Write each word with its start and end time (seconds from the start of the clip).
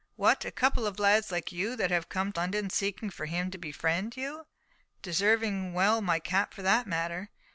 "What, 0.15 0.45
a 0.45 0.51
couple 0.51 0.87
of 0.87 0.97
lads 0.97 1.31
like 1.31 1.51
you, 1.51 1.75
that 1.75 1.91
have 1.91 2.09
come 2.09 2.31
to 2.33 2.39
London 2.39 2.71
seeking 2.71 3.11
for 3.11 3.27
him 3.27 3.51
to 3.51 3.59
befriend 3.59 4.17
you—deserving 4.17 5.75
well 5.75 6.01
my 6.01 6.17
cap 6.17 6.55
for 6.55 6.63
that 6.63 6.87
matter. 6.87 7.29